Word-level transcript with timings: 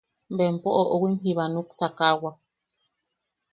Bempo, 0.37 0.69
oʼowim 0.83 1.15
jiba, 1.23 1.43
nuksakawak. 1.51 2.35